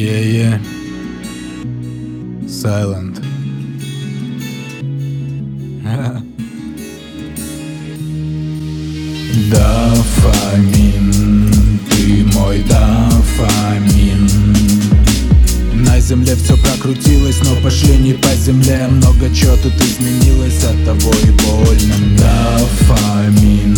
Yeah, 0.00 0.24
yeah. 0.36 0.56
Silent. 2.46 3.20
Дофамин, 9.50 11.12
ты 11.90 12.24
мой 12.34 12.62
дофамин 12.62 14.30
На 15.84 16.00
земле 16.00 16.34
все 16.34 16.56
прокрутилось, 16.56 17.40
но 17.44 17.56
пошли 17.62 17.98
не 17.98 18.14
по 18.14 18.34
земле 18.36 18.88
Много 18.88 19.28
чего 19.34 19.56
тут 19.56 19.74
изменилось, 19.74 20.64
от 20.64 20.82
того 20.86 21.12
и 21.24 21.30
больно 21.42 21.94
Дофамин, 22.78 23.76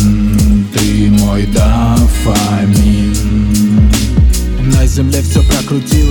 ты 0.73 1.09
мой 1.09 1.45
дофамин 1.47 3.13
на 4.83 4.87
земле 4.87 5.21
все 5.21 5.41
прокрутилось, 5.43 6.02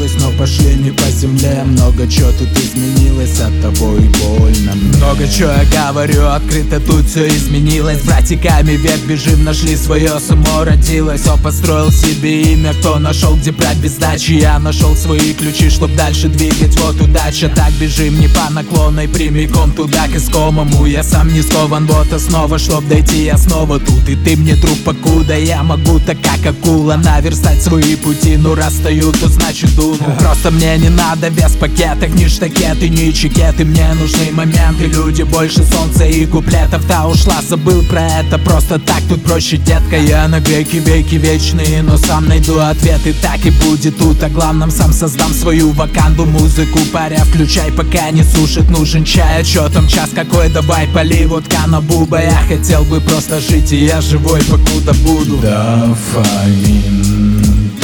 пошли 0.42 0.74
не 0.74 0.90
по 0.90 1.08
земле. 1.08 1.62
Много 1.64 2.08
чего 2.08 2.32
тут 2.32 2.48
изменилось, 2.58 3.38
от 3.40 3.62
того 3.62 3.96
и 3.96 4.08
больно. 4.18 4.72
Много 4.96 5.28
чего 5.28 5.50
я 5.50 5.64
говорю, 5.64 6.26
открыто 6.26 6.80
тут 6.80 7.06
все 7.06 7.28
изменилось. 7.28 8.02
Братиками 8.02 8.72
век 8.72 8.98
бежим, 9.06 9.44
нашли 9.44 9.76
свое, 9.76 10.18
само 10.18 10.64
родилось. 10.64 11.20
Кто 11.20 11.36
построил 11.36 11.92
себе 11.92 12.42
имя, 12.54 12.74
кто 12.74 12.98
нашел 12.98 13.36
где 13.36 13.52
брать 13.52 13.76
без 13.76 13.94
дачи. 13.94 14.32
Я 14.32 14.58
нашел 14.58 14.96
свои 14.96 15.32
ключи, 15.32 15.70
чтоб 15.70 15.94
дальше 15.94 16.26
двигать, 16.26 16.76
вот 16.80 17.00
удача. 17.00 17.48
Так 17.48 17.70
бежим 17.80 18.18
не 18.18 18.26
по 18.26 18.50
наклонной, 18.50 19.06
прямиком 19.06 19.70
туда 19.70 20.08
к 20.08 20.16
искомому. 20.16 20.86
Я 20.86 21.04
сам 21.04 21.32
не 21.32 21.42
скован, 21.42 21.86
вот 21.86 22.12
основа, 22.12 22.58
чтоб 22.58 22.84
дойти 22.88 23.26
я 23.26 23.38
снова 23.38 23.78
тут. 23.78 24.08
И 24.08 24.16
ты 24.16 24.36
мне 24.36 24.56
друг, 24.56 24.76
покуда 24.78 25.38
я 25.38 25.62
могу 25.62 26.00
так 26.00 26.16
как 26.20 26.44
акула 26.46 26.96
Наверстать 26.96 27.62
свои 27.62 27.94
пути, 27.94 28.36
ну 28.36 28.56
раз 28.56 28.74
стою, 28.74 29.12
то 29.12 29.28
значит 29.28 29.72
дуну 29.76 30.16
Просто 30.32 30.50
мне 30.50 30.78
не 30.78 30.88
надо 30.88 31.28
вес 31.28 31.52
пакетах, 31.60 32.08
ни 32.14 32.26
штакеты, 32.26 32.88
ни 32.88 33.10
чекеты. 33.10 33.66
Мне 33.66 33.92
нужны 33.92 34.32
моменты, 34.32 34.86
люди 34.86 35.24
больше 35.24 35.62
солнца 35.62 36.06
и 36.06 36.24
куплетов. 36.24 36.86
Та 36.88 37.06
ушла, 37.06 37.42
забыл 37.46 37.82
про 37.82 38.00
это, 38.00 38.38
просто 38.38 38.78
так 38.78 39.02
тут 39.10 39.22
проще, 39.22 39.58
детка. 39.58 39.98
Я 39.98 40.26
на 40.28 40.38
веки, 40.38 40.76
веки 40.76 41.16
вечные, 41.16 41.82
но 41.82 41.98
сам 41.98 42.28
найду 42.28 42.58
ответы 42.58 43.14
Так 43.20 43.44
и 43.44 43.50
будет 43.50 43.98
тут, 43.98 44.22
о 44.22 44.30
главном 44.30 44.70
сам 44.70 44.94
создам 44.94 45.34
свою 45.34 45.70
ваканду 45.72 46.24
Музыку 46.24 46.78
паря, 46.94 47.24
включай, 47.24 47.70
пока 47.70 48.10
не 48.10 48.24
сушит, 48.24 48.70
нужен 48.70 49.04
чай. 49.04 49.40
А 49.40 49.44
чё 49.44 49.68
там 49.68 49.86
час 49.86 50.08
какой, 50.14 50.48
давай 50.48 50.86
поли 50.94 51.26
водка 51.26 51.66
на 51.66 51.82
буба 51.82 52.22
Я 52.22 52.42
хотел 52.48 52.84
бы 52.84 53.02
просто 53.02 53.38
жить, 53.38 53.70
и 53.72 53.84
я 53.84 54.00
живой, 54.00 54.40
покуда 54.44 54.94
буду. 54.94 55.36
Дофамин 55.42 57.02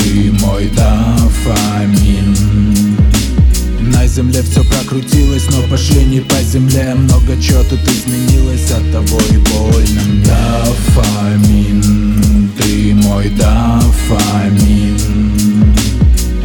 ты 0.09 0.33
мой 0.41 0.71
дофамин 0.75 2.18
земле 4.19 4.43
все 4.43 4.65
прокрутилось, 4.65 5.47
но 5.49 5.63
пошли 5.71 6.05
не 6.05 6.19
по 6.19 6.43
земле. 6.43 6.93
Много 6.97 7.41
чего 7.41 7.63
тут 7.63 7.79
изменилось, 7.89 8.69
от 8.73 8.91
того 8.91 9.21
и 9.31 9.37
больно. 9.37 10.03
Дофамин, 10.97 11.85
ты 12.59 12.95
мой 12.95 13.29
дофамин. 13.29 14.99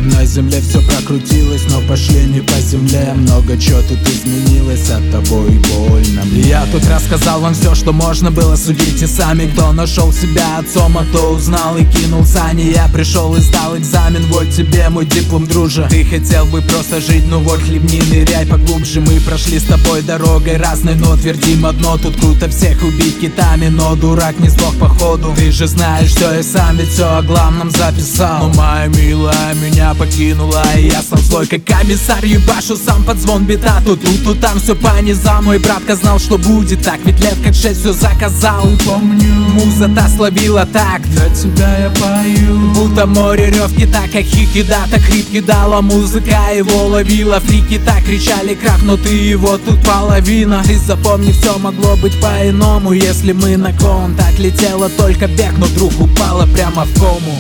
На 0.04 0.24
земле 0.24 0.62
все 0.62 0.84
прокрутилось, 0.84 1.64
но 1.72 1.82
пошли 1.88 2.26
не 2.26 2.42
по 2.42 2.62
земле. 2.62 3.12
Много 3.16 3.58
чего 3.58 3.82
тут 3.82 4.08
изменилось, 4.08 4.92
от 4.92 5.12
того 5.12 5.48
и 5.48 5.58
больно. 5.58 6.24
мне. 6.26 6.43
Тут 6.74 6.88
рассказал 6.90 7.40
вам 7.40 7.54
все, 7.54 7.76
что 7.76 7.94
можно 7.94 8.32
было 8.32 8.56
Судите 8.56 9.06
сами, 9.06 9.46
кто 9.46 9.72
нашел 9.74 10.12
себя 10.12 10.58
отцом 10.58 10.98
А 10.98 11.06
кто 11.06 11.30
узнал 11.34 11.78
и 11.78 11.86
кинул 11.86 12.26
сани 12.26 12.74
Я 12.74 12.88
пришел 12.88 13.36
и 13.36 13.40
сдал 13.40 13.78
экзамен, 13.78 14.26
вот 14.32 14.50
тебе 14.50 14.90
мой 14.90 15.06
диплом, 15.06 15.46
друже. 15.46 15.88
Ты 15.90 16.04
хотел 16.04 16.46
бы 16.46 16.62
просто 16.62 17.00
жить, 17.00 17.26
ну 17.28 17.40
вот 17.40 17.62
хлебни, 17.62 18.02
ныряй 18.10 18.46
поглубже. 18.46 19.02
Мы 19.02 19.20
прошли 19.20 19.60
с 19.60 19.64
тобой 19.64 20.02
дорогой 20.02 20.58
разной, 20.58 20.96
но 20.96 21.16
твердим 21.16 21.66
одно. 21.66 21.98
Тут 21.98 22.20
круто 22.20 22.50
всех 22.50 22.82
убить 22.84 23.20
китами, 23.20 23.68
но 23.68 23.96
дурак 23.96 24.40
не 24.40 24.50
сдох 24.50 24.76
походу. 24.80 25.34
Ты 25.36 25.52
же 25.52 25.68
знаешь 25.68 26.10
все 26.10 26.40
и 26.40 26.44
сам 26.44 26.78
ведь 26.78 26.90
все 26.90 27.18
о 27.18 27.22
главном 27.22 27.70
записал. 27.70 28.48
Но 28.48 28.54
моя 28.54 28.88
милая 28.88 29.54
меня 29.56 29.94
покинула 29.94 30.64
И 30.78 30.88
я 30.88 31.02
сам 31.02 31.20
злой 31.20 31.46
как 31.48 31.64
комиссар. 31.66 32.24
Ебашу 32.24 32.76
сам 32.78 33.04
под 33.04 33.20
звон 33.20 33.46
бита 33.46 33.82
Тут 33.86 34.02
тут, 34.02 34.24
тут 34.24 34.40
там 34.40 34.60
все 34.60 34.76
по 34.76 35.00
низам. 35.02 35.46
Мой 35.46 35.60
братка 35.60 35.96
знал, 35.96 36.20
что 36.20 36.38
будет 36.38 36.63
так 36.84 37.00
Ведь 37.06 37.20
лет 37.20 37.36
как 37.44 37.54
шесть 37.54 37.82
все 37.82 37.94
заказал. 37.94 38.68
И 38.72 38.76
помню, 38.84 39.34
муза 39.54 39.90
та 39.94 40.08
словила 40.10 40.66
так. 40.66 41.02
Для 41.10 41.30
тебя 41.30 41.78
я 41.78 41.90
пою. 41.90 42.72
Будто 42.74 43.06
море 43.06 43.50
ревки 43.52 43.86
так 43.86 44.12
как 44.12 44.24
хики 44.24 44.64
да 44.64 44.86
Так 44.90 45.02
хрип 45.02 45.30
кидала 45.32 45.82
музыка 45.82 46.52
его. 46.56 46.88
Ловила 46.88 47.40
Фрики 47.40 47.80
так 47.86 48.04
кричали 48.04 48.56
крах, 48.56 48.82
но 48.84 48.98
ты 48.98 49.10
его 49.10 49.58
тут 49.58 49.84
половина. 49.86 50.64
Ты 50.66 50.78
запомни, 50.78 51.32
все 51.32 51.58
могло 51.58 51.96
быть 51.98 52.20
по-иному 52.22 52.94
Если 52.94 53.34
мы 53.34 53.58
на 53.58 53.74
кон. 53.74 54.16
Так 54.16 54.40
летела 54.40 54.90
только 54.90 55.28
бег, 55.28 55.54
но 55.58 55.66
вдруг 55.66 55.94
упала 56.00 56.46
прямо 56.46 56.86
в 56.86 56.94
кому. 57.00 57.38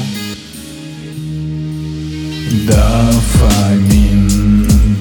Дофамин, 2.68 4.30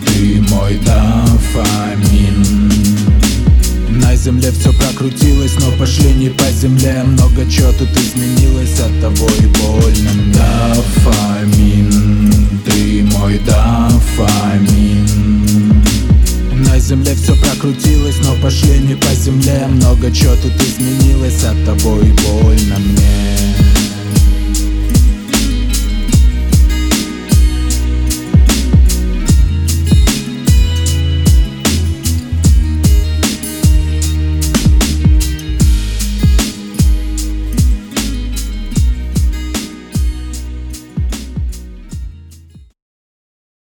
ты 0.06 0.41
мой 0.49 0.78
дофамин 0.78 2.22
земле 4.22 4.53
все 4.53 4.72
прокрутилось, 4.72 5.55
но 5.59 5.72
пошли 5.72 6.12
не 6.12 6.28
по 6.28 6.44
земле. 6.53 7.03
Много 7.05 7.44
чего 7.50 7.72
тут 7.72 7.88
изменилось, 7.97 8.78
от 8.78 9.00
того 9.00 9.28
и 9.41 9.47
больно. 9.47 10.10
Дофамин, 10.33 11.91
ты 12.65 13.03
мой 13.19 13.41
дофамин. 13.41 15.09
На 16.53 16.78
земле 16.78 17.16
все 17.16 17.34
прокрутилось, 17.34 18.21
но 18.22 18.34
пошли 18.41 18.78
не 18.78 18.94
по 18.94 19.12
земле. 19.12 19.66
Много 19.69 20.12
чего 20.12 20.37
тут 20.37 20.53
изменилось, 20.62 21.43
от 21.43 21.65
того 21.65 21.99
и 21.99 22.12
больно 22.12 22.78
мне 22.78 23.41